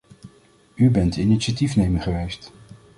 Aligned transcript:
U 0.75 0.89
bent 0.91 1.13
de 1.15 1.21
initiatiefnemer 1.21 2.01
geweest. 2.01 2.51